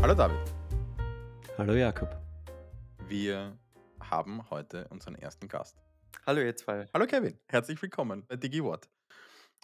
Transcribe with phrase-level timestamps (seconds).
[0.00, 0.38] Hallo David,
[1.58, 2.08] Hallo Jakob.
[3.08, 3.58] wir
[4.00, 5.76] haben heute unseren ersten Gast.
[6.26, 6.86] Hallo ihr zwei.
[6.94, 8.88] Hallo Kevin, herzlich willkommen bei DigiWort.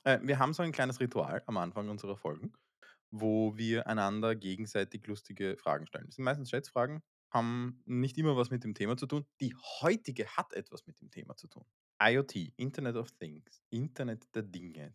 [0.05, 2.53] Äh, wir haben so ein kleines Ritual am Anfang unserer Folgen,
[3.11, 6.07] wo wir einander gegenseitig lustige Fragen stellen.
[6.07, 9.25] Das sind meistens Schätzfragen, haben nicht immer was mit dem Thema zu tun.
[9.41, 11.65] Die heutige hat etwas mit dem Thema zu tun.
[12.03, 14.95] IoT, Internet of Things, Internet der Dinge,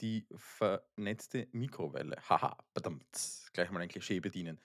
[0.00, 2.16] die vernetzte Mikrowelle.
[2.28, 4.60] Haha, verdammt, gleich mal ein Klischee bedienen.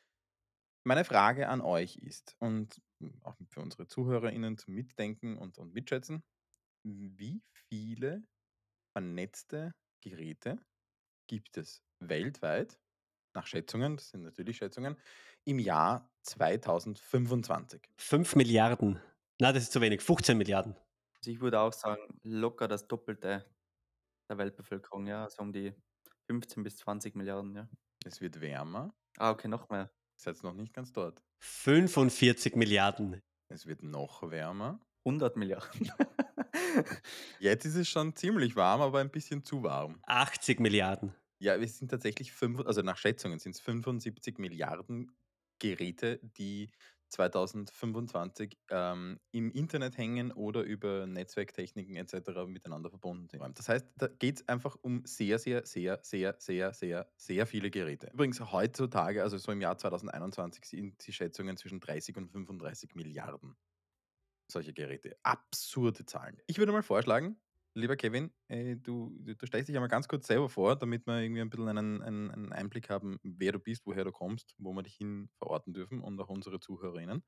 [0.84, 2.82] Meine Frage an euch ist, und
[3.22, 6.24] auch für unsere ZuhörerInnen zum Mitdenken und, und Mitschätzen,
[6.84, 8.24] wie viele
[8.94, 10.60] vernetzte Geräte
[11.28, 12.80] gibt es weltweit,
[13.34, 14.96] nach Schätzungen, das sind natürlich Schätzungen,
[15.44, 17.82] im Jahr 2025?
[17.98, 19.02] 5 Milliarden.
[19.40, 20.02] Na, das ist zu wenig.
[20.02, 20.76] 15 Milliarden.
[21.18, 23.46] Also ich würde auch sagen, locker das Doppelte
[24.30, 25.74] der Weltbevölkerung, ja, so um die
[26.28, 27.70] 15 bis 20 Milliarden, ja.
[28.06, 29.92] Es wird wärmer, Ah, okay, noch mehr.
[30.18, 31.24] seid noch nicht ganz dort.
[31.40, 33.22] 45 Milliarden.
[33.50, 34.80] Es wird noch wärmer.
[35.06, 35.92] 100 Milliarden.
[37.40, 40.00] Jetzt ist es schon ziemlich warm, aber ein bisschen zu warm.
[40.04, 41.14] 80 Milliarden.
[41.40, 45.12] Ja, es sind tatsächlich fünf, also nach Schätzungen sind es 75 Milliarden
[45.60, 46.72] Geräte, die
[47.16, 52.46] 2025 ähm, im Internet hängen oder über Netzwerktechniken etc.
[52.48, 53.58] miteinander verbunden sind.
[53.58, 57.72] Das heißt, da geht es einfach um sehr, sehr, sehr, sehr, sehr, sehr, sehr viele
[57.72, 58.10] Geräte.
[58.14, 63.56] Übrigens heutzutage, also so im Jahr 2021, sind die Schätzungen zwischen 30 und 35 Milliarden
[64.48, 65.18] solche Geräte.
[65.24, 66.38] Absurde Zahlen.
[66.48, 67.38] Ich würde mal vorschlagen,
[67.76, 71.42] lieber Kevin, äh, du, du, stellst dich einmal ganz kurz selber vor, damit wir irgendwie
[71.42, 74.84] ein bisschen einen, einen, einen Einblick haben, wer du bist, woher du kommst, wo wir
[74.84, 77.24] dich hin verorten dürfen und auch unsere ZuhörerInnen.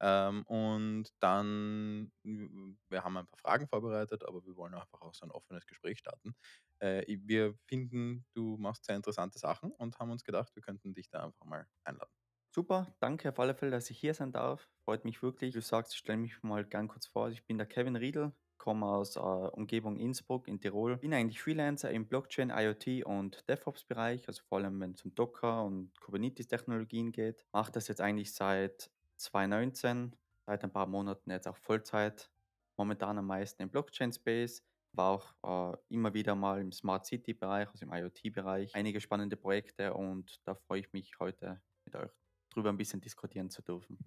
[0.00, 5.26] Ähm, und dann, wir haben ein paar Fragen vorbereitet, aber wir wollen einfach auch so
[5.26, 6.34] ein offenes Gespräch starten.
[6.80, 11.10] Äh, wir finden, du machst sehr interessante Sachen und haben uns gedacht, wir könnten dich
[11.10, 12.12] da einfach mal einladen.
[12.54, 14.68] Super, danke auf alle Fälle, dass ich hier sein darf.
[14.84, 15.52] Freut mich wirklich.
[15.52, 17.28] Du sagst, ich stelle mich mal gern kurz vor.
[17.30, 20.96] Ich bin der Kevin Riedel, komme aus äh, Umgebung Innsbruck in Tirol.
[20.98, 25.64] Bin eigentlich Freelancer im Blockchain, IoT und DevOps-Bereich, also vor allem wenn es um Docker
[25.64, 27.46] und Kubernetes-Technologien geht.
[27.52, 30.14] Mache das jetzt eigentlich seit 2019,
[30.46, 32.30] seit ein paar Monaten jetzt auch Vollzeit.
[32.76, 34.62] Momentan am meisten im Blockchain-Space.
[34.92, 38.74] War auch äh, immer wieder mal im Smart City-Bereich, also im IoT-Bereich.
[38.74, 42.10] Einige spannende Projekte und da freue ich mich heute mit euch
[42.50, 43.98] drüber ein bisschen diskutieren zu dürfen.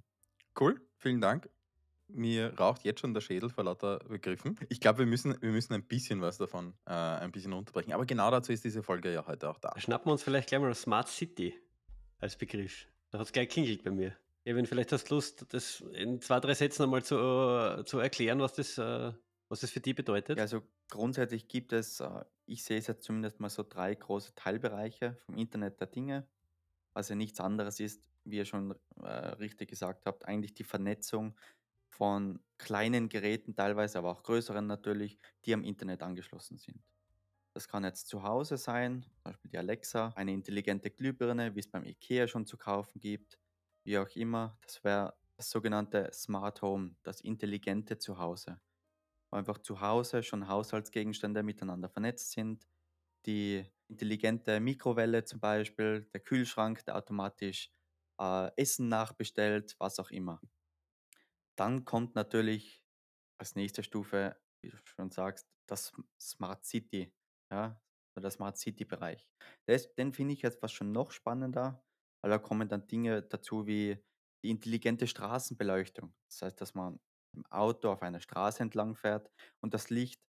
[0.60, 1.50] Cool, vielen Dank.
[2.14, 4.58] Mir raucht jetzt schon der Schädel vor lauter Begriffen.
[4.70, 7.94] Ich glaube, wir müssen, wir müssen ein bisschen was davon äh, ein bisschen unterbrechen.
[7.94, 9.72] Aber genau dazu ist diese Folge ja heute auch da.
[9.74, 11.54] Da schnappen wir uns vielleicht gleich mal Smart City
[12.20, 12.88] als Begriff.
[13.12, 14.16] Da hat es gleich klingelt bei mir.
[14.44, 18.40] Eben, vielleicht hast du Lust, das in zwei, drei Sätzen einmal zu, äh, zu erklären,
[18.40, 19.12] was das, äh,
[19.50, 20.38] was das für die bedeutet.
[20.38, 24.34] Ja, also grundsätzlich gibt es, äh, ich sehe es jetzt zumindest mal so drei große
[24.34, 26.28] Teilbereiche vom Internet der Dinge.
[26.94, 28.76] Was ja nichts anderes ist, wie ihr schon
[29.40, 31.38] richtig gesagt habt, eigentlich die Vernetzung
[31.92, 36.82] von kleinen Geräten teilweise, aber auch größeren natürlich, die am Internet angeschlossen sind.
[37.54, 41.70] Das kann jetzt zu Hause sein, zum Beispiel die Alexa, eine intelligente Glühbirne, wie es
[41.70, 43.38] beim IKEA schon zu kaufen gibt,
[43.84, 44.58] wie auch immer.
[44.62, 48.62] Das wäre das sogenannte Smart Home, das intelligente Zuhause.
[49.32, 52.68] Wo einfach zu Hause schon Haushaltsgegenstände miteinander vernetzt sind.
[53.26, 57.72] Die intelligente Mikrowelle zum Beispiel, der Kühlschrank, der automatisch
[58.20, 60.42] äh, Essen nachbestellt, was auch immer.
[61.58, 62.84] Dann kommt natürlich
[63.40, 67.14] als nächste Stufe, wie du schon sagst, das Smart City,
[67.52, 67.82] ja,
[68.16, 69.30] oder der Smart City Bereich.
[69.66, 71.84] Das, den finde ich jetzt was schon noch spannender,
[72.22, 74.04] weil da kommen dann Dinge dazu wie
[74.44, 76.14] die intelligente Straßenbeleuchtung.
[76.30, 77.00] Das heißt, dass man
[77.34, 80.22] im Auto auf einer Straße entlang fährt und das Licht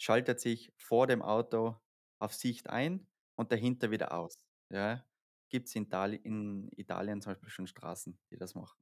[0.00, 1.80] schaltet sich vor dem Auto
[2.18, 4.46] auf Sicht ein und dahinter wieder aus.
[4.70, 5.06] Ja,
[5.48, 5.86] gibt es in,
[6.22, 8.78] in Italien zum Beispiel schon Straßen, die das machen.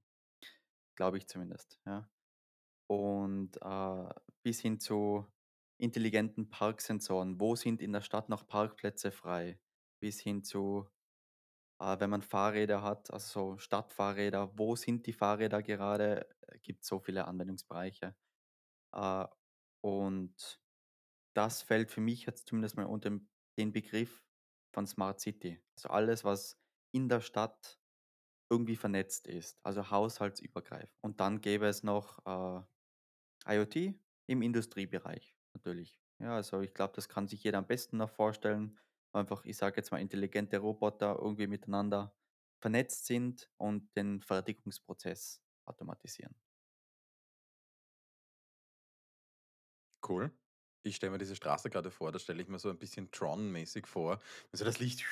[0.98, 1.78] Glaube ich zumindest.
[1.86, 2.10] Ja.
[2.90, 5.24] Und äh, bis hin zu
[5.80, 7.38] intelligenten Parksensoren.
[7.38, 9.60] Wo sind in der Stadt noch Parkplätze frei?
[10.02, 10.88] Bis hin zu,
[11.80, 16.28] äh, wenn man Fahrräder hat, also so Stadtfahrräder, wo sind die Fahrräder gerade?
[16.62, 18.16] Gibt so viele Anwendungsbereiche.
[18.92, 19.26] Äh,
[19.84, 20.60] und
[21.36, 23.20] das fällt für mich jetzt zumindest mal unter
[23.56, 24.26] den Begriff
[24.74, 25.62] von Smart City.
[25.76, 26.58] Also alles, was
[26.92, 27.77] in der Stadt
[28.50, 30.96] irgendwie vernetzt ist, also haushaltsübergreifend.
[31.02, 32.62] Und dann gäbe es noch äh,
[33.46, 36.00] IoT im Industriebereich natürlich.
[36.20, 38.78] Ja, also ich glaube, das kann sich jeder am besten noch vorstellen.
[39.12, 42.16] Einfach, ich sage jetzt mal, intelligente Roboter irgendwie miteinander
[42.60, 46.36] vernetzt sind und den Fertigungsprozess automatisieren.
[50.06, 50.32] Cool.
[50.82, 53.86] Ich stelle mir diese Straße gerade vor, da stelle ich mir so ein bisschen Tron-mäßig
[53.86, 54.20] vor.
[54.52, 55.04] Also das Licht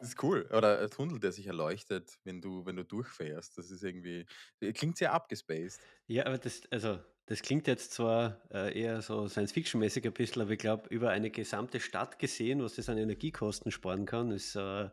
[0.00, 0.48] Das ist cool.
[0.52, 3.56] Oder ein Tunnel, der sich erleuchtet, wenn du wenn du durchfährst.
[3.56, 4.26] Das ist irgendwie
[4.60, 5.80] äh, klingt sehr abgespaced.
[6.06, 10.50] Ja, aber das also, das klingt jetzt zwar, äh, eher so Science-Fiction-mäßig ein bisschen, aber
[10.50, 14.90] ich glaube, über eine gesamte Stadt gesehen, was das an Energiekosten sparen kann, ist, äh,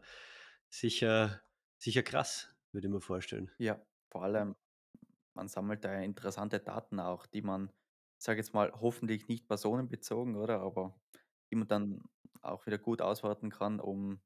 [0.69, 1.41] sicher
[1.81, 3.51] sicher krass, würde ich mir vorstellen.
[3.57, 3.81] Ja,
[4.11, 4.55] vor allem,
[5.33, 7.71] man sammelt da ja interessante Daten auch, die man,
[8.17, 10.61] sage jetzt mal, hoffentlich nicht personenbezogen, oder?
[10.61, 10.95] Aber
[11.49, 12.03] die man dann
[12.41, 14.21] auch wieder gut auswerten kann, um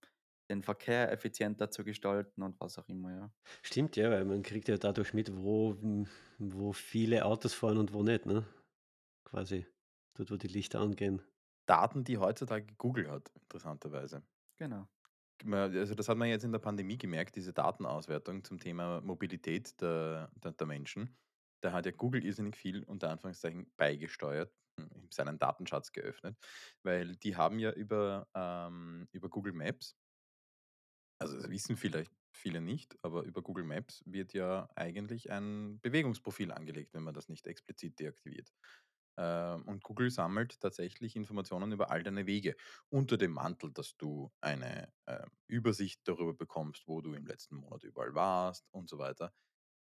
[0.49, 3.33] den Verkehr effizienter zu gestalten und was auch immer, ja.
[3.63, 5.75] Stimmt, ja, weil man kriegt ja dadurch mit, wo
[6.37, 8.45] wo viele Autos fahren und wo nicht, ne?
[9.25, 9.67] Quasi,
[10.15, 11.21] dort, wo die Lichter angehen.
[11.67, 14.23] Daten, die heutzutage Google hat, interessanterweise.
[14.57, 14.87] Genau.
[15.51, 20.31] Also, das hat man jetzt in der Pandemie gemerkt, diese Datenauswertung zum Thema Mobilität der
[20.35, 21.17] der der Menschen.
[21.61, 26.37] Da hat ja Google irrsinnig viel unter Anführungszeichen beigesteuert, hm, seinen Datenschatz geöffnet,
[26.83, 29.95] weil die haben ja über, ähm über Google Maps
[31.19, 36.51] also, das wissen vielleicht viele nicht, aber über Google Maps wird ja eigentlich ein Bewegungsprofil
[36.51, 38.53] angelegt, wenn man das nicht explizit deaktiviert.
[39.17, 42.55] Ähm, und Google sammelt tatsächlich Informationen über all deine Wege
[42.89, 47.83] unter dem Mantel, dass du eine, ähm, Übersicht darüber bekommst, wo du im letzten Monat
[47.83, 49.33] überall warst und so weiter.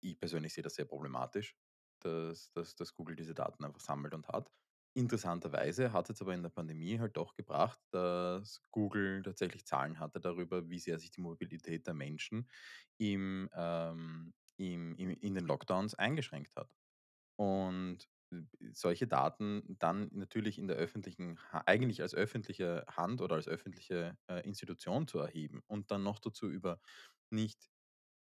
[0.02, 1.56] Ich persönlich sehe das sehr problematisch,
[2.02, 4.52] dass dass dass Google diese Daten einfach sammelt und hat.
[4.98, 10.22] Interessanterweise hat es aber in der Pandemie halt doch gebracht, dass Google tatsächlich Zahlen hatte
[10.22, 12.50] darüber, wie sehr sich die Mobilität der Menschen
[12.98, 16.70] im, ähm im im in den Lockdowns eingeschränkt hat.
[17.38, 18.44] Und äh,
[18.74, 24.42] solche Daten dann natürlich in der öffentlichen eigentlich als öffentliche Hand oder als öffentliche, äh,
[24.48, 26.80] Institution zu erheben und dann noch dazu über
[27.32, 27.70] nicht,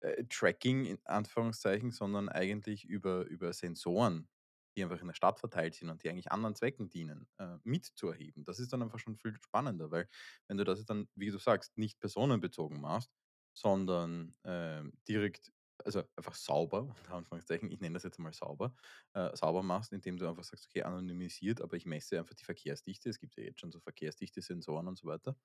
[0.00, 4.28] äh, Tracking in Anführungszeichen, sondern eigentlich über über Sensoren,
[4.76, 7.84] die einfach in der Stadt verteilt sind und die eigentlich anderen Zwecken dienen, äh, mit
[7.86, 8.44] zu erheben.
[8.44, 10.08] Das ist dann einfach schon viel spannender, weil
[10.48, 13.10] wenn du das dann, wie du sagst, nicht personenbezogen machst,
[13.56, 15.52] sondern, ähm, direkt
[15.84, 18.74] also einfach sauber, unter Anführungszeichen, ich nenne das jetzt mal sauber,
[19.12, 23.10] äh, sauber machst, indem du einfach sagst: „Okay, anonymisiert, aber ich messe einfach die Verkehrsdichte.“
[23.10, 25.36] Es gibt ja jetzt schon so Verkehrsdichte-Sensoren und so weiter.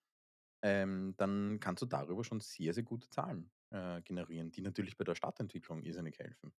[0.63, 5.05] Ähm, dann kannst du darüber schon sehr, sehr gute Zahlen, äh, generieren, die natürlich bei
[5.05, 6.53] der Stadtentwicklung irrsinnig helfen.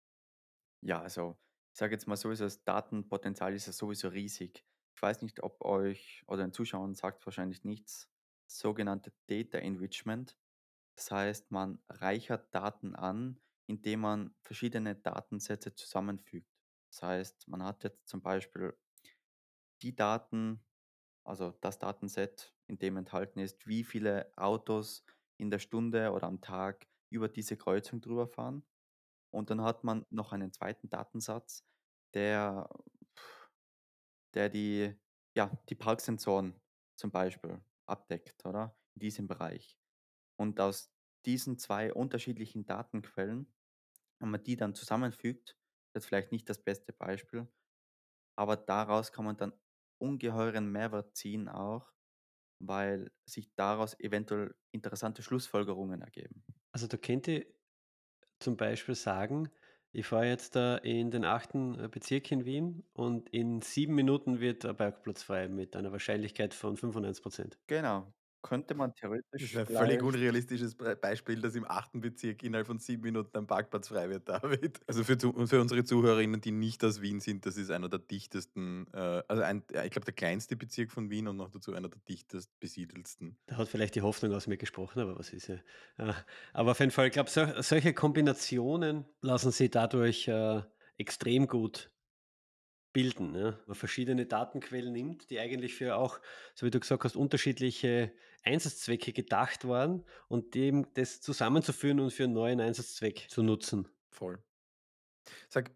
[0.82, 1.38] Ja, also,
[1.72, 4.64] ich sage jetzt mal so, das Datenpotenzial ist ja sowieso riesig.
[4.94, 8.11] Ich weiß nicht, ob euch oder den Zuschauern sagt wahrscheinlich nichts,
[8.46, 10.37] sogenannte Data Enrichment.
[10.96, 16.49] Das heißt, man reichert Daten an, indem man verschiedene Datensätze zusammenfügt.
[16.93, 18.76] Das heißt, man hat jetzt zum Beispiel
[19.82, 20.64] die Daten,
[21.25, 25.05] also das Datenset, in dem enthalten ist, wie viele Autos
[25.38, 28.64] in der Stunde oder am Tag über diese Kreuzung drüber fahren.
[29.30, 31.66] Und dann hat man noch einen zweiten Datensatz,
[32.14, 32.68] der
[34.34, 34.94] der die
[35.36, 36.60] ja, die Parksensoren
[36.96, 38.76] zum Beispiel abdeckt, oder?
[38.96, 39.78] In diesem Bereich.
[40.38, 40.92] Und aus
[41.26, 43.54] diesen 2 unterschiedlichen Datenquellen,
[44.20, 45.58] wenn man die dann zusammenfügt,
[45.94, 47.48] jetzt vielleicht nicht das beste Beispiel,
[48.36, 49.60] aber daraus kann man dann
[50.00, 51.92] ungeheuren Mehrwert ziehen auch,
[52.60, 56.44] weil sich daraus eventuell interessante Schlussfolgerungen ergeben.
[56.72, 57.54] Also, da könnte
[58.40, 59.50] zum Beispiel sagen,
[59.92, 64.40] ich fahre jetzt da in den achten äh, Bezirk in Wien und in 7 Minuten
[64.40, 68.94] wird der Parkplatz frei mit einer Wahrscheinlichkeit von 95 Genau, könnte man
[69.38, 72.78] Das theoretisch wäre 'n völlig vielleicht unrealistisches Bei Beispiel, dass im achten Bezirk innerhalb von
[72.78, 74.80] 7 Minuten ein Parkplatz frei wird, David.
[74.88, 75.16] Also, für
[75.47, 79.42] für unsere Zuhörerinnen, die nicht aus Wien sind, das ist einer der dichtesten, äh also,
[79.42, 83.37] ein ich glaube, der kleinste Bezirk von Wien und noch dazu einer der dichtest besiedelsten.
[83.49, 85.56] Da hat vielleicht die Hoffnung aus mir gesprochen, aber was ist ja
[85.99, 86.12] äh,
[86.52, 90.62] aber auf jeden Fall, ich glaube, sol solche Kombinationen lassen sich dadurch, äh,
[90.99, 91.90] extrem gut
[92.92, 93.59] bilden, ja.
[93.66, 96.20] Man verschiedene Datenquellen nimmt, die eigentlich für auch,
[96.54, 102.25] so wie du gesagt hast, unterschiedliche Einsatzzwecke gedacht waren und dem das zusammenzuführen und für
[102.25, 103.88] 'n neuen Einsatzzweck zu nutzen.
[104.11, 104.42] Voll.
[105.52, 105.73] Sag,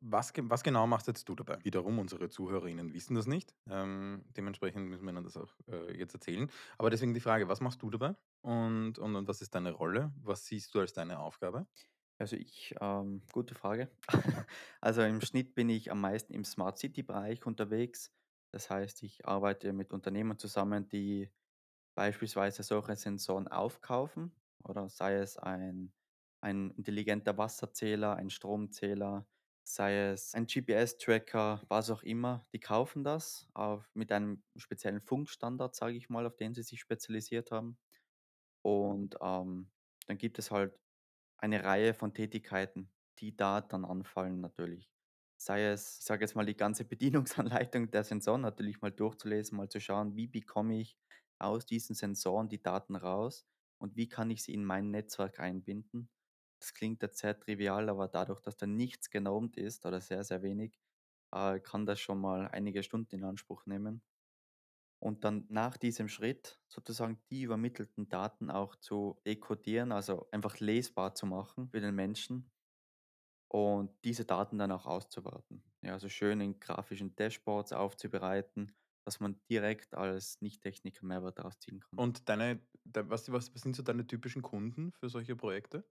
[0.00, 1.58] was was genau machst jetzt du dabei?
[1.62, 3.54] Wiederum, unsere Zuhörerinnen wissen das nicht.
[3.68, 6.50] Ähm, dementsprechend müssen wir ihnen das auch, äh, jetzt erzählen.
[6.78, 8.16] Aber deswegen die Frage: Was machst du dabei?
[8.40, 10.12] Und und und was ist deine Rolle?
[10.22, 11.66] Was siehst du als deine Aufgabe?
[12.18, 13.90] Also ich ähm, gute Frage.
[14.80, 18.12] Also im Schnitt bin ich am meisten im Smart City-Bereich unterwegs.
[18.52, 21.30] Das heißt, ich arbeite mit Unternehmen zusammen, die
[21.96, 25.92] beispielsweise solche Sensoren aufkaufen oder sei es ein,
[26.42, 29.26] ein intelligenter Wasserzähler, ein Stromzähler,
[29.64, 32.42] sei es ein GPS-Tracker, was auch immer.
[32.52, 36.80] Die kaufen das auf, mit einem speziellen Funkstandard, sage ich mal, auf den sie sich
[36.80, 37.78] spezialisiert haben.
[38.62, 39.70] Und ähm,
[40.06, 40.78] dann gibt es halt
[41.44, 44.90] eine Reihe von Tätigkeiten, die da dann anfallen natürlich.
[45.36, 49.68] Sei es, ich sage jetzt mal, die ganze Bedienungsanleitung der Sensoren natürlich mal durchzulesen, mal
[49.68, 50.96] zu schauen, wie bekomme ich
[51.38, 53.46] aus diesen Sensoren die Daten raus
[53.78, 56.08] und wie kann ich sie in mein Netzwerk einbinden.
[56.60, 60.42] Das klingt jetzt sehr trivial, aber dadurch, dass da nichts genormt ist oder sehr, sehr
[60.42, 60.80] wenig,
[61.32, 64.02] äh, kann das schon mal einige Stunden in Anspruch nehmen.
[65.04, 71.14] Und dann nach diesem Schritt sozusagen die übermittelten Daten auch zu dekodieren, also einfach lesbar
[71.14, 72.50] zu machen für den Menschen
[73.48, 75.64] und diese Daten dann auch auszuwerten.
[75.82, 81.80] Ja, also schön in grafischen Dashboards aufzubereiten, dass man direkt als Nicht-Techniker Mehrwert daraus ziehen
[81.80, 82.02] kann.
[82.02, 85.88] Und deine de was was was sind so deine typischen Kunden für solche Projekte?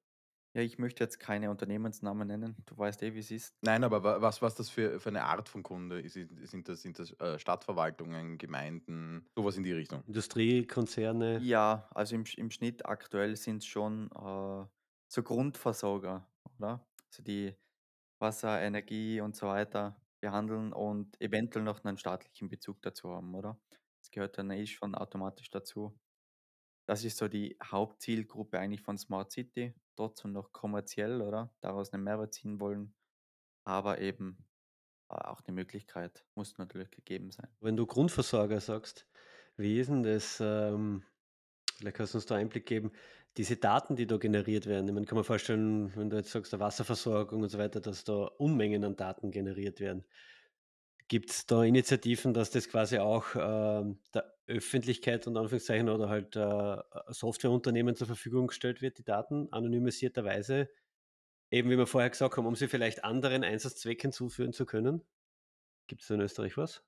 [0.56, 2.56] Ja, ich möchte jetzt keine Unternehmensnamen nennen.
[2.66, 3.56] Du weißt eh, wie es ist.
[3.62, 6.14] Nein, aber wa was was das für für eine Art von Kunde ist?
[6.14, 10.04] Sind sind das sind das, äh, Stadtverwaltungen, Gemeinden, sowas in die Richtung?
[10.08, 11.32] Industriekonzerne.
[11.40, 14.68] Ja, also im, Sch- im Schnitt aktuell sind es schon äh,
[15.08, 16.88] so Grundversorger, oder?
[17.10, 17.56] Also die
[18.20, 23.62] Wasser, Energie und so weiter behandeln und eventuell noch einen staatlichen Bezug dazu haben, oder?
[24.00, 26.00] Das gehört dann eh schon automatisch dazu.
[26.86, 29.74] Das ist so die Hauptzielgruppe eigentlich von Smart City.
[29.96, 31.54] Trotzdem noch kommerziell, oder?
[31.62, 32.94] Daraus einen Mehrwert ziehen wollen,
[33.64, 34.46] aber eben
[35.10, 37.48] äh, auch eine Möglichkeit muss natürlich gegeben sein.
[37.62, 39.08] Wenn du Grundversorger sagst,
[39.56, 40.40] wie ist denn das?
[40.42, 41.04] Ähm,
[41.78, 42.92] vielleicht kannst du uns da Einblick geben.
[43.38, 46.54] Diese Daten, die da generiert werden, ich meine, kann man vorstellen, wenn du jetzt sagst,
[46.54, 50.04] der Wasserversorgung und so weiter, dass da Unmengen an Daten generiert werden.
[51.14, 56.36] Gibt es da Initiativen, dass das quasi auch ähm, der Öffentlichkeit und Anführungszeichen oder halt
[56.36, 56.78] äh,
[57.14, 60.72] Softwareunternehmen zur Verfügung gestellt wird, die Daten anonymisierterweise,
[61.52, 65.04] eben wie wir vorher gesagt haben, um sie vielleicht anderen Einsatzzwecken zuführen zu können?
[65.86, 66.84] Gibt es in Österreich was?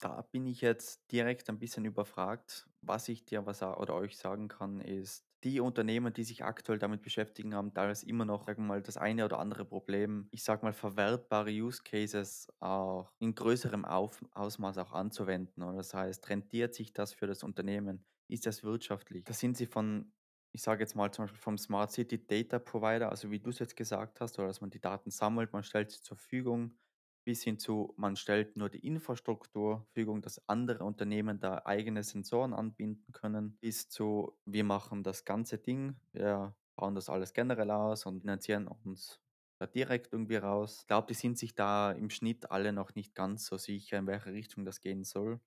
[0.00, 2.68] Da bin ich jetzt direkt ein bisschen überfragt.
[2.80, 7.02] Was ich dir was oder euch sagen kann, ist, die Unternehmen, die sich aktuell damit
[7.02, 10.64] beschäftigen, haben teilweise immer noch, sagen wir mal, das eine oder andere Problem, ich sage
[10.64, 15.62] mal, verwertbare Use Cases auch in größerem Auf Ausmaß auch anzuwenden.
[15.62, 18.06] Oder das heißt, rentiert sich das für das Unternehmen?
[18.28, 19.24] Ist das wirtschaftlich?
[19.24, 20.12] Da sind sie von,
[20.52, 23.58] ich sage jetzt mal zum Beispiel vom Smart City Data Provider, also wie du es
[23.58, 26.78] jetzt gesagt hast, oder dass man die Daten sammelt, man stellt sie zur Verfügung
[27.24, 32.52] bis hin zu, man stellt nur die Infrastruktur Verfügung, dass andere Unternehmen da eigene Sensoren
[32.52, 38.06] anbinden können, bis zu, wir machen das ganze Ding, wir bauen das alles generell aus
[38.06, 39.20] und finanzieren uns
[39.58, 40.80] da direkt irgendwie raus.
[40.80, 44.06] Ich glaube, die sind sich da im Schnitt alle noch nicht ganz so sicher, in
[44.06, 45.40] welche Richtung das gehen soll,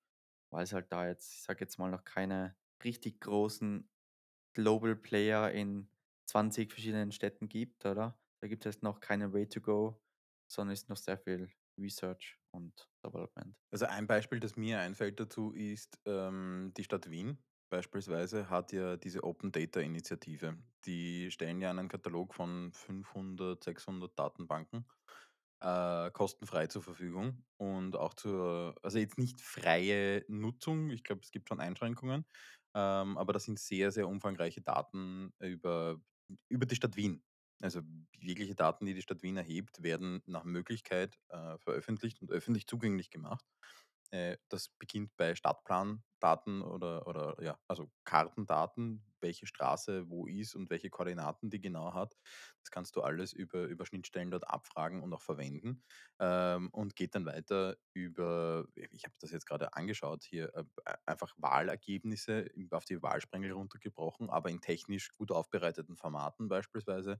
[0.51, 3.89] weil es halt da jetzt, ich sage jetzt mal, noch keine richtig großen
[4.53, 5.89] Global Player in
[6.27, 8.17] 20 verschiedenen Städten gibt, oder?
[8.41, 10.01] Da gibt es noch keinen Way to go,
[10.47, 13.55] sondern ist noch sehr viel Research und Development.
[13.71, 17.37] Also ein Beispiel, das mir einfällt dazu, ist ähm, die Stadt Wien
[17.69, 20.57] beispielsweise hat ja diese Open Data Initiative.
[20.85, 24.85] Die stellen ja einen Katalog von 500, 600 Datenbanken
[25.61, 31.31] äh, kostenfrei zur Verfügung und auch zur, also jetzt nicht freie Nutzung, ich glaube, es
[31.31, 32.25] gibt schon Einschränkungen,
[32.75, 35.99] ähm, aber das sind sehr, sehr umfangreiche Daten über,
[36.49, 37.23] über die Stadt Wien.
[37.61, 37.81] Also
[38.19, 43.09] jegliche Daten, die die Stadt Wien erhebt, werden nach Möglichkeit äh, veröffentlicht und öffentlich zugänglich
[43.09, 43.45] gemacht.
[44.11, 50.69] Äh, das beginnt bei Stadtplandaten oder, oder ja, also Kartendaten, welche Straße wo ist und
[50.69, 52.15] welche Koordinaten die genau hat.
[52.61, 55.83] Das kannst du alles über, über Schnittstellen dort abfragen und auch verwenden.
[56.19, 60.63] Ähm, und geht dann weiter über, ich habe das jetzt gerade angeschaut hier, äh,
[61.05, 67.19] einfach Wahlergebnisse auf die Wahlsprengel runtergebrochen, aber in technisch gut aufbereiteten Formaten beispielsweise.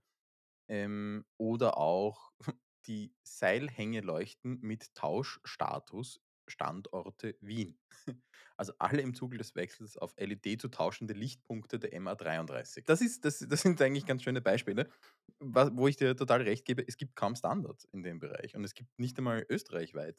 [0.68, 2.32] Ähm, oder auch
[2.88, 7.78] die Seilhängeleuchten mit Tauschstatus Standorte Wien.
[8.58, 12.84] Also alle im Zuge des Wechsels auf LED zu tauschende Lichtpunkte der MA33.
[12.86, 14.90] Das, ist, das, das sind eigentlich ganz schöne Beispiele,
[15.40, 16.82] wo ich dir total recht gebe.
[16.88, 20.18] Es gibt kaum Standards in dem Bereich und es gibt nicht einmal österreichweit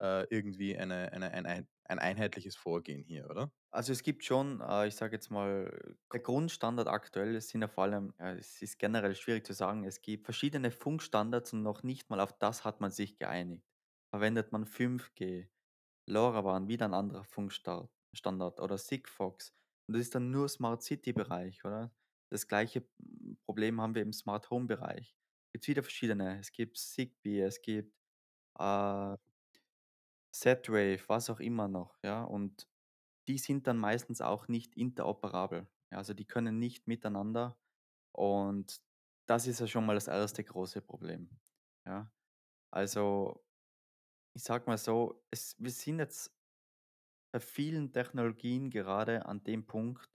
[0.00, 3.52] äh, irgendwie eine, eine, ein, ein, ein einheitliches Vorgehen hier, oder?
[3.70, 7.84] Also es gibt schon, äh, ich sage jetzt mal, der Grundstandard aktuell sind ja vor
[7.84, 12.10] allem, ja, es ist generell schwierig zu sagen, es gibt verschiedene Funkstandards und noch nicht
[12.10, 13.66] mal auf das hat man sich geeinigt.
[14.10, 15.48] Verwendet man 5G,
[16.06, 19.52] LoRaWAN, wieder ein anderer Funkstandard Standard oder Sigfox.
[19.86, 21.92] Und das ist dann nur Smart City-Bereich, oder?
[22.30, 22.86] Das gleiche
[23.44, 25.16] Problem haben wir im Smart Home-Bereich.
[25.46, 26.38] Es gibt wieder verschiedene.
[26.38, 27.92] Es gibt Zigbee, es gibt
[28.58, 29.16] äh,
[30.32, 32.22] Z-Wave, was auch immer noch, ja.
[32.24, 32.68] Und
[33.28, 35.68] die sind dann meistens auch nicht interoperabel.
[35.92, 37.58] Ja, also die können nicht miteinander.
[38.12, 38.82] Und
[39.28, 41.30] das ist ja schon mal das erste große Problem.
[41.86, 42.12] Ja,
[42.72, 43.44] also
[44.34, 46.32] ich sag mal so, es, wir sind jetzt
[47.32, 50.08] bei vielen Technologien gerade an dem Punkt,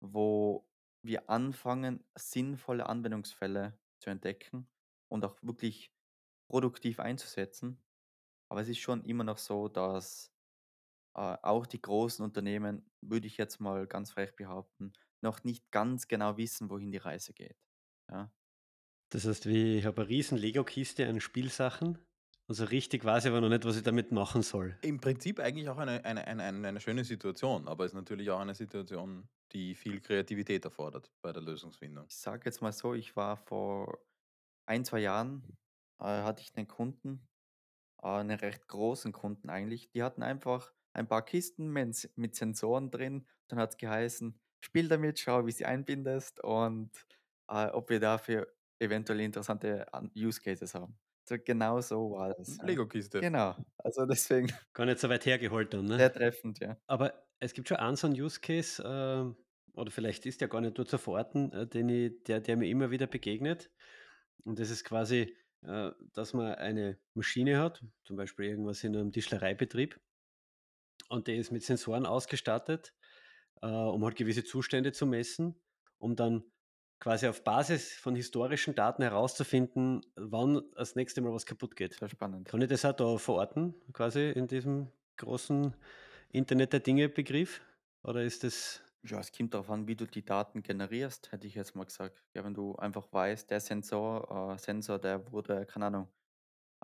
[0.00, 0.68] wo
[1.02, 4.68] wir anfangen, sinnvolle Anwendungsfälle zu entdecken
[5.08, 5.92] und auch wirklich
[6.50, 7.82] produktiv einzusetzen.
[8.54, 10.32] Aber es ist schon immer noch so, dass
[11.16, 14.92] äh, auch die großen Unternehmen, würde ich jetzt mal ganz frech behaupten,
[15.22, 17.58] noch nicht ganz genau wissen, wohin die Reise geht.
[18.10, 18.32] Ja.
[19.08, 21.98] Das heißt, wie ich habe eine riesen Lego-Kiste an Spielsachen
[22.48, 24.78] und so richtig weiß ich aber noch nicht, was ich damit machen soll.
[24.82, 28.54] Im Prinzip eigentlich auch eine eine eine eine schöne Situation, aber ist natürlich auch eine
[28.54, 32.06] Situation, die viel Kreativität erfordert bei der Lösungsfindung.
[32.08, 33.98] Ich sage jetzt mal so, ich war vor
[34.66, 35.58] ein 2 Jahren
[36.00, 37.28] äh, hatte ich 'nen Kunden,
[38.04, 39.90] äh, 'nen recht großen Kunden eigentlich.
[39.90, 43.26] Die hatten einfach ein paar Kisten mit mit Sensoren drin.
[43.48, 46.90] Dann hat's geheißen: „Spiel damit, schau, wie sie einbindest und,
[47.50, 48.48] äh, ob wir dafür
[48.80, 52.60] eventuell interessante an Use Cases haben.“ So genau so war das.
[52.60, 53.20] Lego-Kiste.
[53.20, 55.98] Genau, also deswegen Gar nicht so weit hergeholt dann, ne?
[55.98, 56.76] sehr treffend, ja.
[56.88, 59.36] Aber es gibt schon einen so 'n Use Case, ähm,
[59.74, 62.68] oder vielleicht ist der gar nicht dort zu verorten, äh, den ich der der mir
[62.68, 63.70] immer wieder begegnet.
[64.44, 69.12] Und das ist quasi, äh, dass man eine Maschine hat, zum Beispiel irgendwas in einem
[69.12, 69.98] Tischlereibetrieb
[71.08, 72.94] und der ist mit Sensoren ausgestattet,
[73.62, 75.54] äh, um halt gewisse Zustände zu messen,
[75.98, 76.44] um dann
[77.00, 81.94] quasi auf Basis von historischen Daten herauszufinden, wann das nächste Mal was kaputt geht.
[81.94, 82.48] Sehr spannend.
[82.48, 85.74] Kann ich das auch da verorten, quasi in diesem großen
[86.30, 87.60] Internet der Dinge Begriff?
[88.02, 91.54] Oder ist das Ja, es kommt darauf an, wie du die Daten generierst, hätte ich
[91.54, 92.24] jetzt mal gesagt.
[92.34, 96.08] Ja, wenn du einfach weißt, der Sensor, äh, Sensor, der wurde, keine Ahnung,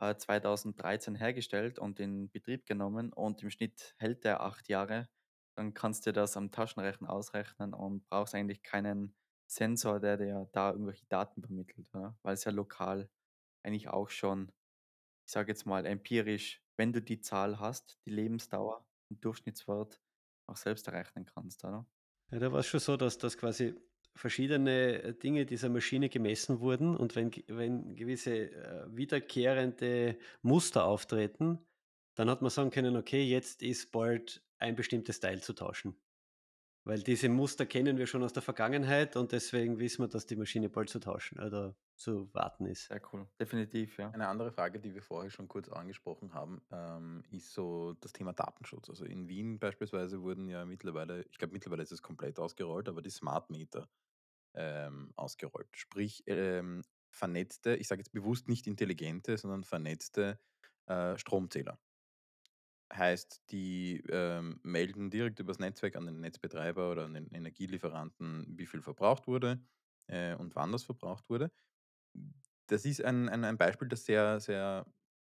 [0.01, 5.09] äh, 2013 hergestellt und in Betrieb genommen und im Schnitt hält der acht Jahre,
[5.57, 9.17] dann kannst du das am Taschenrechner ausrechnen und brauchst eigentlich keinen
[9.49, 12.17] Sensor, der dir da irgendwelche Daten übermittelt, ja?
[12.23, 13.11] weil es ja lokal
[13.65, 14.53] eigentlich auch schon,
[15.27, 20.01] ich sage jetzt mal empirisch, wenn du die Zahl hast, die Lebensdauer, den Durchschnittswert
[20.49, 21.87] auch selbst errechnen kannst, oder?
[22.33, 23.75] Ja, da war es schon so, dass dass quasi
[24.15, 31.59] verschiedene, äh, Dinge dieser Maschine gemessen wurden und wenn wenn gewisse, äh, wiederkehrende Muster auftreten,
[32.15, 35.97] dann hat man sagen können: „Okay, jetzt ist bald ein bestimmtes Teil zu tauschen.“
[36.85, 40.37] Weil diese Muster kennen wir schon aus der Vergangenheit und deswegen wissen wir, dass die
[40.37, 42.87] Maschine bald zu tauschen oder zu warten ist.
[42.87, 43.29] Sehr cool.
[43.39, 44.11] Definitiv, ja.
[44.11, 48.33] Eine andere Frage, die wir vorher schon kurz angesprochen haben, ähm, ist so das Thema
[48.33, 48.89] Datenschutz.
[48.89, 53.03] Also in Wien beispielsweise wurden ja mittlerweile, ich glaube mittlerweile ist es komplett ausgerollt, aber
[53.03, 53.91] die Smart Meter
[54.55, 55.69] ähm, ausgerollt.
[55.77, 60.39] Sprich, ähm, vernetzte, ich sage jetzt bewusst nicht intelligente, sondern vernetzte
[60.87, 61.79] äh, Stromzähler.
[62.93, 68.67] Heißt, die ähm, melden direkt übers Netzwerk an den Netzbetreiber oder an den Energielieferanten, wie
[68.67, 69.65] viel verbraucht wurde
[70.09, 71.53] äh, und wann das verbraucht wurde.
[72.67, 74.87] Das ist ein, ein, ein Beispiel, das sehr, sehr,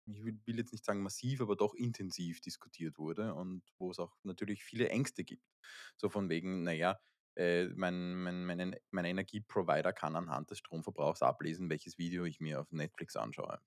[0.05, 3.99] ich will will jetzt nicht sagen massiv, aber doch intensiv diskutiert wurde und wo es
[3.99, 5.45] auch natürlich viele Ängste gibt.
[5.95, 6.99] So von wegen, naja,
[7.35, 12.61] äh, mein, mein, mein, mein Energieprovider kann anhand des Stromverbrauchs ablesen, welches Video ich mir
[12.61, 13.59] auf Netflix anschaue.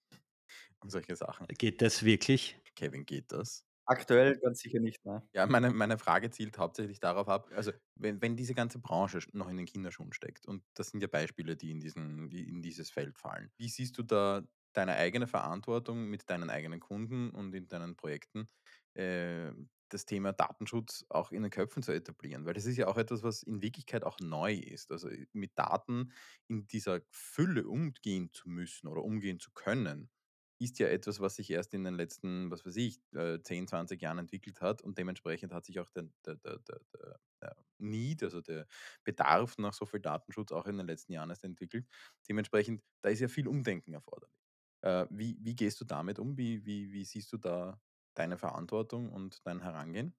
[0.81, 1.46] Und solche Sachen.
[1.49, 2.61] Geht das wirklich?
[2.77, 3.65] Kevin, geht das?
[3.88, 5.29] Aktuell ganz sicher nicht, ne?
[5.35, 9.49] Ja, meine meine Frage zielt hauptsächlich darauf ab also, wenn wenn diese ganze Branche noch
[9.49, 12.90] in den Kinderschuhen steckt und das sind ja Beispiele, die in diesen die in dieses
[12.90, 13.51] Feld fallen.
[13.59, 18.49] Wie siehst du da deine eigene Verantwortung mit deinen eigenen Kunden und in deinen Projekten,
[18.94, 19.53] äh,
[19.88, 22.46] das Thema Datenschutz auch in den Köpfen zu etablieren?
[22.46, 24.90] Weil das ist ja auch etwas, was in Wirklichkeit auch neu ist.
[24.90, 26.12] Also, mit Daten
[26.49, 30.11] in dieser Fülle umgehen zu müssen oder umgehen zu können
[30.59, 34.01] ist ja etwas, was sich erst in den letzten, was weiß ich, äh, 10, 20
[34.03, 38.23] Jahren entwickelt hat und dementsprechend hat sich auch der, der, der, der, der der Need,
[38.23, 38.66] also der
[39.05, 41.87] Bedarf nach so viel Datenschutz auch in den letzten Jahren erst entwickelt.
[42.29, 44.35] Dementsprechend, da ist ja viel Umdenken erforderlich.
[44.83, 46.37] Äh, wie, wie gehst du damit um?
[46.38, 47.81] Wie, wie, wie siehst du da
[48.14, 50.16] deine Verantwortung und dein Herangehen?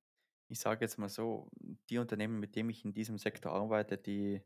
[0.49, 1.49] Ich sage jetzt mal so,
[1.89, 4.41] die Unternehmen, mit denen ich in diesem Sektor arbeite, die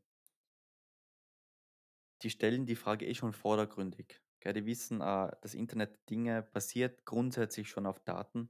[2.21, 4.21] die stellen die Frage eh schon vordergründig.
[4.41, 8.49] Gell, die wissen, äh, das Internet Dinge basiert grundsätzlich schon auf Daten.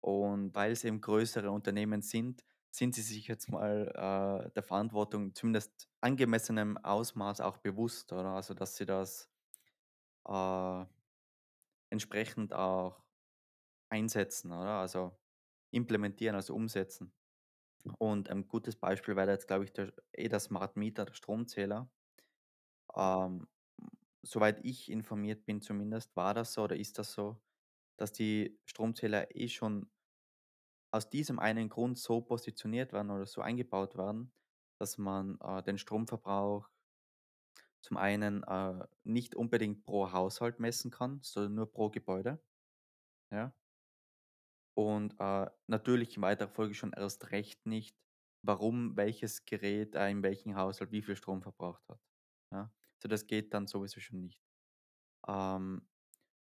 [0.00, 3.88] Und weil es eben größere Unternehmen sind, sind sie sich jetzt mal
[4.48, 8.30] äh, der Verantwortung zumindest angemessenem Ausmaß auch bewusst, oder?
[8.30, 9.30] Also, dass sie das
[10.28, 10.84] äh,
[11.90, 13.02] entsprechend auch
[13.90, 14.80] einsetzen, oder?
[14.80, 15.12] Also
[15.70, 17.12] implementieren, also umsetzen.
[17.98, 21.90] Und ein gutes Beispiel wäre jetzt, glaube ich, der, eh der Smart Meter, der Stromzähler.
[22.94, 23.48] Ähm,
[24.22, 27.42] soweit ich informiert bin zumindest, war das so oder ist das so,
[27.98, 29.90] dass die Stromzähler eh schon
[30.90, 34.32] aus diesem einen Grund so positioniert werden oder so eingebaut werden,
[34.78, 36.70] dass man, äh, den Stromverbrauch
[37.82, 42.42] zum einen, äh, nicht unbedingt pro Haushalt messen kann, sondern nur pro Gebäude,
[43.32, 43.54] ja?
[44.74, 47.96] Und, äh, natürlich in weiterer Folge schon erst recht nicht,
[48.42, 52.00] warum welches Gerät, äh, in welchem Haushalt wie viel Strom verbraucht hat,
[52.52, 52.72] ja?
[53.02, 54.40] So, das geht dann sowieso schon nicht.
[55.28, 55.88] Ähm,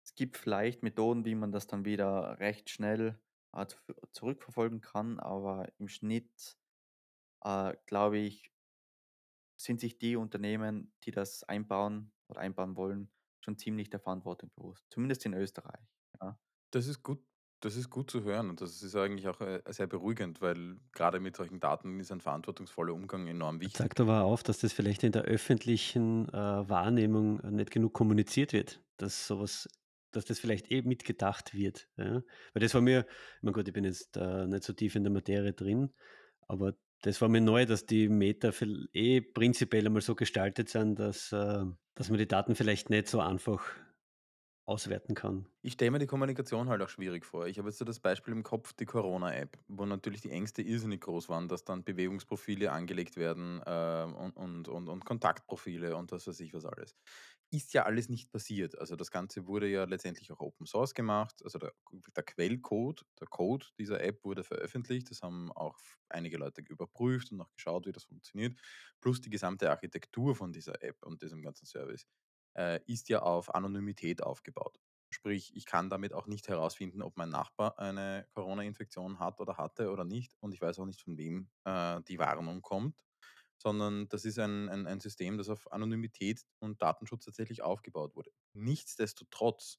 [0.05, 3.19] es gibt vielleicht Methoden, wie man das dann wieder recht schnell,
[3.55, 3.79] äh, zu
[4.13, 6.59] zurückverfolgen kann, aber im Schnitt,
[7.45, 8.51] äh, glaube ich
[9.57, 14.85] sind sich die Unternehmen, die das einbauen oder einbauen wollen, schon ziemlich der Verantwortung bewusst,
[14.91, 15.87] zumindest in Österreich,
[16.21, 16.39] ja.
[16.71, 17.25] Das ist gut
[17.61, 21.21] das ist gut zu hören und das ist eigentlich auch, äh, sehr beruhigend, weil gerade
[21.21, 23.79] mit solchen Daten ist ein verantwortungsvoller Umgang enorm Jetzt wichtig.
[23.79, 28.53] sagt aber auf, dass das vielleicht in der öffentlichen, äh, Wahrnehmung äh, nicht genug kommuniziert
[28.53, 29.69] wird, dass sowas,
[30.11, 32.23] dass das vielleicht eh mitgedacht wird, ja?
[32.53, 35.05] Weil das war mir ich meine gut, ich bin jetzt, äh, nicht so tief in
[35.05, 35.95] der Materie drin,
[36.47, 40.99] aber das war mir neu, dass die Meter viell eh prinzipiell einmal so gestaltet sind,
[40.99, 41.65] dass, äh
[41.97, 43.63] dass man die Daten vielleicht nicht so einfach
[44.67, 45.49] auswerten kann.
[45.63, 47.47] Ich stelle mir die Kommunikation halt auch schwierig vor.
[47.47, 51.01] Ich habe jetzt so das Beispiel im Kopf, die Corona-App, wo natürlich die Ängste irrsinnig
[51.01, 56.27] groß waren, dass dann Bewegungsprofile angelegt werden, äh, und und und und Kontaktprofile und was
[56.27, 56.95] weiß ich was alles.
[57.51, 58.79] Ist ja alles nicht passiert.
[58.79, 61.41] Also, das Ganze wurde ja letztendlich auch Open Source gemacht.
[61.45, 61.73] Also, der
[62.15, 65.11] der Quellcode der Code dieser App wurde veröffentlicht.
[65.11, 65.79] Das haben auch
[66.11, 68.61] einige Leute überprüft und auch geschaut, wie das funktioniert.
[69.01, 72.07] Plus die gesamte Architektur von dieser App und diesem ganzen Service,
[72.57, 74.81] äh, ist ja auf Anonymität aufgebaut.
[75.11, 79.91] Sprich, ich kann damit auch nicht herausfinden, ob mein Nachbar eine Corona-Infektion hat oder hatte
[79.91, 80.35] oder nicht.
[80.41, 83.05] Und ich weiß auch nicht, von wem, äh, die Warnung kommt,
[83.59, 88.33] sondern das ist ein ein ein System, das auf Anonymität und Datenschutz tatsächlich aufgebaut wurde.
[88.55, 89.79] Nichtsdestotrotz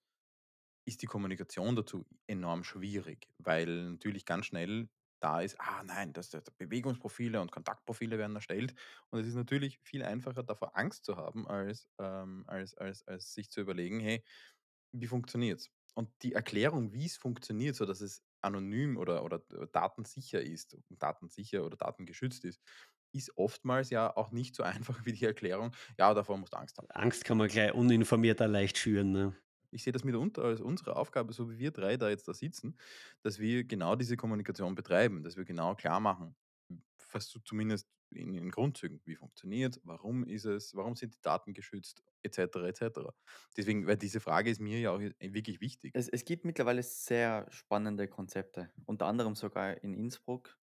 [0.85, 4.89] ist die Kommunikation dazu enorm schwierig, weil natürlich ganz schnell
[5.25, 8.75] da ist: „Ah nein, das das Bewegungsprofile und Kontaktprofile werden erstellt.“
[9.11, 13.33] Und es ist natürlich viel einfacher, davor Angst zu haben, als, ähm als als als
[13.33, 14.23] sich zu überlegen: „Hey,
[14.91, 19.39] wie funktioniert's?“ Und die Erklärung, wie es funktioniert, sodass es anonym oder oder
[19.71, 22.61] datensicher ist datensicher oder datengeschützt ist,
[23.13, 26.77] ist oftmals ja auch nicht so einfach wie die Erklärung: „Ja, davor musst du Angst
[26.77, 29.35] haben.“ Angst kann man gleich uninformierter leicht schüren, ne?
[29.75, 32.77] Ich sehe das mitunter als unsere Aufgabe, so wie wir 3 da jetzt da sitzen,
[33.23, 36.35] dass wir genau diese Kommunikation betreiben, dass wir genau klar machen,
[36.97, 42.03] fast zumindest in in Grundzügen, wie funktioniert, warum ist es warum sind die Daten geschützt,
[42.23, 43.13] et cetera, et cetera.
[43.57, 45.93] Deswegen weil diese Frage ist mir ja auch, wirklich wichtig.
[45.93, 50.57] Es es gibt mittlerweile sehr spannende Konzepte, unter anderem sogar in Innsbruck,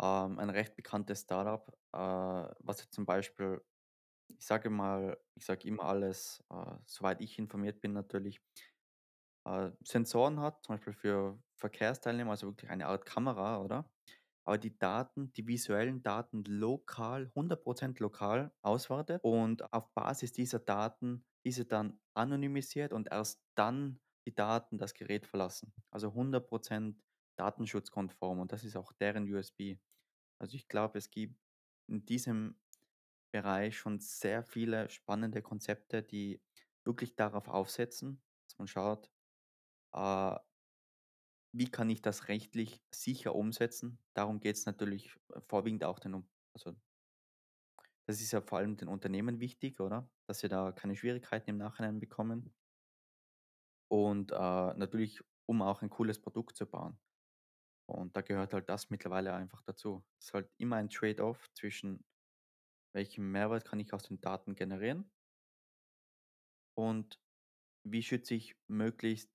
[0.00, 1.98] ähm, ein recht bekanntes Start-up, äh,
[2.60, 3.62] was zum Beispiel
[4.40, 8.40] ich sage mal ich sage immer alles, äh, soweit ich informiert bin natürlich
[9.46, 13.90] äh, Sensoren hat, zum Beispiel für Verkehrsteilnehmer, also wirklich eine Art Kamera, oder?
[14.44, 21.24] Aber die Daten, die visuellen Daten lokal, 100% lokal auswertet und auf Basis dieser Daten
[21.44, 25.72] diese dann anonymisiert und erst dann die Daten das Gerät verlassen.
[25.90, 26.96] Also 100%
[27.36, 29.78] datenschutzkonform und das ist auch deren USP.
[30.38, 31.36] Also, ich glaube, es gibt
[31.88, 32.56] in diesem
[33.32, 36.42] Bereich schon sehr viele spannende Konzepte, die
[36.84, 39.10] wirklich darauf aufsetzen, dass man schaut,
[39.94, 40.36] äh
[41.54, 43.98] wie kann ich das rechtlich sicher umsetzen?
[44.14, 46.74] Darum geht's natürlich, äh, vorwiegend auch den also
[48.06, 50.10] das ist ja vor allem den Unternehmen wichtig, oder?
[50.26, 52.52] Dass sie da keine Schwierigkeiten im Nachhinein bekommen.
[53.88, 56.98] Und, äh, natürlich, um auch ein cooles Produkt zu bauen.
[57.86, 60.04] Und da gehört halt das mittlerweile einfach dazu.
[60.18, 62.04] Es ist halt immer ein Trade-off zwischen
[62.92, 65.10] welchen Mehrwert kann ich aus den Daten generieren
[66.74, 67.20] und
[67.84, 69.30] wie schütze ich möglichst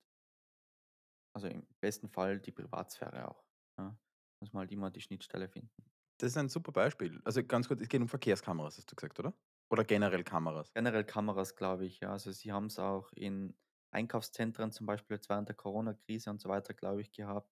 [1.34, 3.44] also im besten Fall die Privatsphäre auch,
[3.78, 3.98] ja?
[4.40, 5.84] Muss man halt immer die Schnittstelle finden.
[6.18, 7.20] Das ist ein super Beispiel.
[7.24, 9.34] Also, ganz kurz, es geht um Verkehrskameras, hast du gesagt, oder?
[9.70, 10.74] Oder generell Kameras?
[10.74, 12.10] Generell Kameras, glaube ich, ja.
[12.12, 13.56] Also, sie haben's auch in
[13.90, 17.50] Einkaufszentren zum Beispiel jetzt während der Corona-Krise und so weiter, glaube ich, gehabt,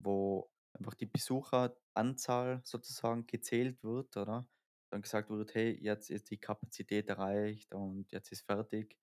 [0.00, 4.48] wo einfach die Besucheranzahl sozusagen gezählt wird, oder?
[4.90, 8.98] Dann gesagt wird: „Hey, jetzt ist die Kapazität erreicht und jetzt ist fertig.“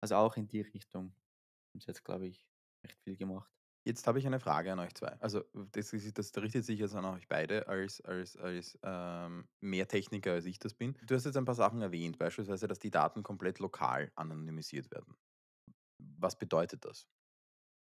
[0.00, 1.14] Also, auch in die Richtung
[1.74, 2.48] haben sie jetzt, glaube ich,
[2.84, 3.52] recht viel gemacht.
[3.86, 5.08] Jetzt habe ich eine Frage an euch 2.
[5.20, 10.32] Also, das das richtet sich jetzt an euch beide als als als, ähm, mehr Techniker,
[10.32, 10.98] als ich das bin.
[11.02, 15.16] Du hast jetzt ein paar Sachen erwähnt, beispielsweise, dass die Daten komplett lokal anonymisiert werden.
[15.98, 17.08] Was bedeutet das?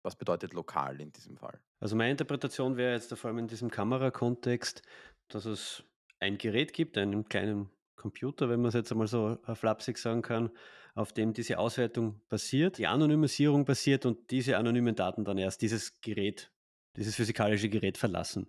[0.03, 1.61] Was bedeutet lokal in diesem Fall?
[1.79, 4.81] Also, meine Interpretation wäre jetzt vor allem in diesem Kamerakontext,
[5.27, 5.83] dass es
[6.19, 10.51] ein Gerät gibt, einen kleinen Computer, wenn man's jetzt einmal so, äh, flapsig sagen kann,
[10.95, 16.01] auf dem diese Auswertung passiert, die Anonymisierung passiert und diese anonymen Daten dann erst dieses
[16.01, 16.51] Gerät
[16.97, 18.47] dieses physikalische Gerät verlassen.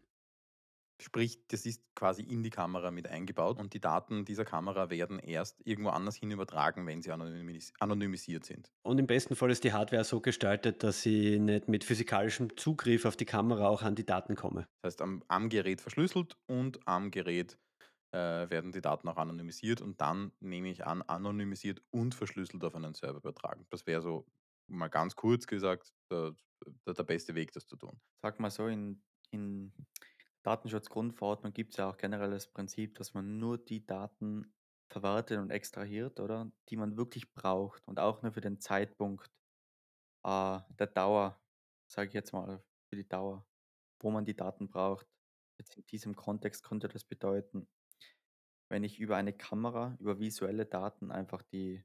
[1.00, 5.20] Sprich, das ist quasi in die Kamera mit eingebaut und die Daten dieser Kamera werden
[5.20, 8.72] erst irgendwo anders hin übertragen, wenn sie anonymis anonymisiert sind.
[8.82, 13.04] Und im besten Fall ist die Hardware so gestaltet, dass sie nicht mit physikalischem Zugriff
[13.04, 14.66] auf die Kamera auch an die Daten komme.
[14.82, 17.58] Das heißt, am am Gerät verschlüsselt und am Gerät,
[18.12, 22.74] äh, werden die Daten auch anonymisiert und dann, nehme ich an, anonymisiert und verschlüsselt auf
[22.74, 23.66] einen Server übertragen.
[23.70, 24.26] Das wäre so
[24.66, 26.34] mal ganz kurz gesagt, der
[26.86, 28.00] der der beste Weg, das zu tun.
[28.22, 29.72] Sage mal so, in in
[30.48, 34.50] Datenschutzgrundverordnung gibt's ja auch generell das Prinzip, dass man nur die Daten
[34.90, 36.50] verwertet und extrahiert, oder?
[36.70, 39.30] Die man wirklich braucht und auch nur für den Zeitpunkt
[40.24, 41.38] äh, der Dauer,
[41.86, 43.46] sage ich jetzt mal, für die Dauer,
[44.00, 45.06] wo man die Daten braucht.
[45.58, 47.68] Jetzt in diesem Kontext könnte das bedeuten,
[48.70, 51.84] wenn ich über eine Kamera, über visuelle Daten einfach die,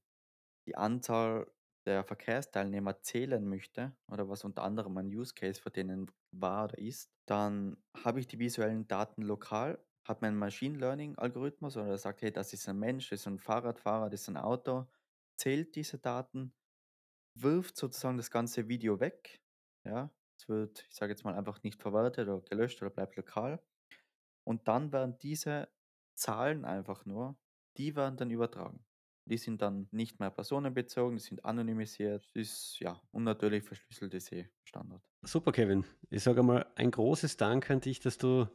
[0.67, 1.51] die Anzahl
[1.85, 6.77] der Verkehrsteilnehmer zählen möchte oder was unter anderem ein Use Case für denen war oder
[6.77, 11.97] ist, dann habe ich die visuellen Daten lokal, habe meinen Machine Learning Algorithmus oder der
[11.97, 14.87] sagt, hey, das ist ein Mensch, das ist ein Fahrradfahrer, das ist ein Auto,
[15.37, 16.53] zählt diese Daten,
[17.39, 19.41] wirft sozusagen das ganze Video weg.
[19.85, 23.61] Ja, es wird, ich sage jetzt mal, einfach nicht verwertet oder gelöscht oder bleibt lokal.
[24.45, 25.69] Und dann werden diese
[26.15, 27.37] Zahlen einfach nur,
[27.77, 28.85] die werden dann übertragen.
[29.25, 34.31] Die sind dann nicht mehr personenbezogen, die sind anonymisiert, ist ja und natürlich verschlüsselt ist
[34.33, 35.01] eh Standard.
[35.21, 35.85] Super, Kevin.
[36.09, 38.47] Ich sage einmal ein großes Dank an dich, dass du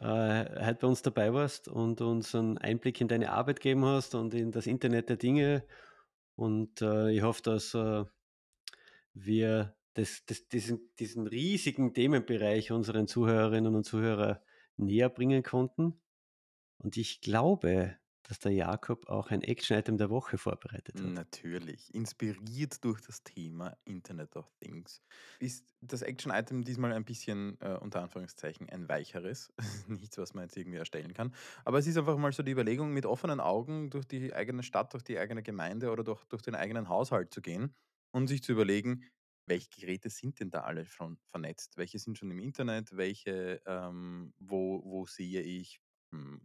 [0.00, 4.14] äh, heute bei uns dabei warst und uns einen Einblick in deine Arbeit gegeben hast
[4.14, 5.64] und in das Internet der Dinge.
[6.34, 8.04] Und äh, ich hoffe, dass äh,
[9.14, 14.38] wir das, das, diesen, diesen riesigen Themenbereich unseren Zuhörerinnen und Zuhörern
[14.76, 16.00] näher bringen konnten.
[16.78, 17.96] Und ich glaube,
[18.30, 21.04] dass der Jakob auch ein Action-Item der Woche vorbereitet hat.
[21.04, 21.92] Natürlich.
[21.92, 25.02] Inspiriert durch das Thema Internet of Things
[25.40, 29.52] ist das Action-Item diesmal ein bisschen äh, unter Anführungszeichen ein weicheres.
[29.88, 31.34] Nichts, was man jetzt irgendwie erstellen kann.
[31.64, 34.94] Aber es ist einfach mal so die Überlegung, mit offenen Augen durch die eigene Stadt,
[34.94, 37.74] durch die eigene Gemeinde oder durch, durch den eigenen Haushalt zu gehen
[38.12, 39.06] und sich zu überlegen,
[39.46, 41.76] welche Geräte sind denn da alle schon vernetzt?
[41.76, 42.96] Welche sind schon im Internet?
[42.96, 45.80] Welche, ähm, wo, wo sehe ich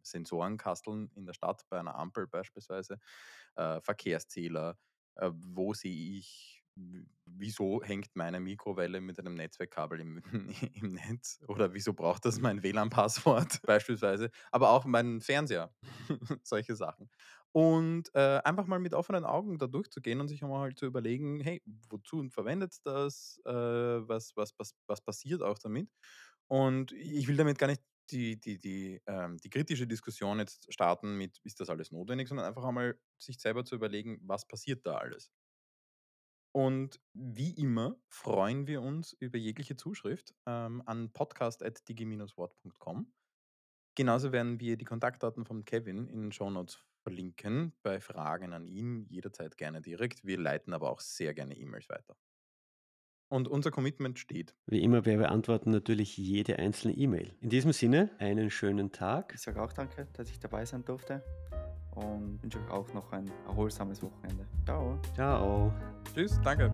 [0.03, 2.99] Sensorenkasteln in der Stadt bei einer Ampel beispielsweise,
[3.55, 4.77] äh, Verkehrszähler,
[5.15, 6.63] äh, wo sehe ich,
[7.25, 10.21] wieso hängt meine Mikrowelle mit einem Netzwerkkabel im,
[10.73, 15.73] im Netz oder wieso braucht das mein WLAN-Passwort beispielsweise, aber auch mein Fernseher,
[16.43, 17.09] solche Sachen.
[17.53, 21.39] Und äh, einfach mal mit offenen Augen da durchzugehen und sich auch mal zu überlegen,
[21.39, 25.89] hey, wozu verwendet das, äh, was, was, was, was passiert auch damit.
[26.47, 31.17] Und ich will damit gar nicht die, die, die, ähm, die kritische Diskussion jetzt starten
[31.17, 34.97] mit, ist das alles notwendig, sondern einfach einmal sich selber zu überlegen, was passiert da
[34.97, 35.31] alles.
[36.55, 43.11] Und wie immer freuen wir uns über jegliche Zuschrift ähm, an podcast.digi-wort.com.
[43.95, 47.73] Genauso werden wir die Kontaktdaten von Kevin in den Shownotes verlinken.
[47.83, 50.25] Bei Fragen an ihn jederzeit gerne direkt.
[50.25, 52.15] Wir leiten aber auch sehr gerne E-Mails weiter.
[53.35, 54.53] Und unser Commitment steht.
[54.65, 57.33] Wie immer, wir beantworten natürlich jede einzelne E-Mail.
[57.41, 59.33] In diesem Sinne, einen schönen Tag.
[59.35, 61.21] Ich sage auch danke, dass ich dabei sein durfte
[61.95, 64.45] und wünsche euch auch noch ein erholsames Wochenende.
[64.63, 64.97] Ciao.
[65.13, 65.73] Ciao.
[66.13, 66.73] Tschüss, danke.